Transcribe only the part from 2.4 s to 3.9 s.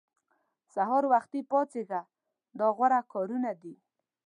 دا غوره کارونه دي.